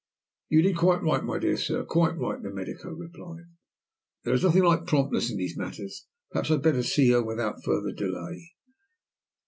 [0.49, 3.43] "You did quite right, my dear sir, quite right," the medico replied.
[4.23, 6.07] "There is nothing like promptness in these matters.
[6.31, 8.49] Perhaps I had better see her without further delay."